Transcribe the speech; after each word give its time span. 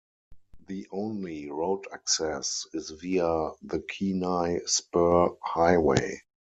The 0.65 0.87
only 0.91 1.47
road 1.51 1.85
access 1.93 2.65
is 2.73 2.89
via 2.89 3.51
the 3.61 3.83
Kenai 3.87 4.61
Spur 4.65 5.37
Highway. 5.43 6.23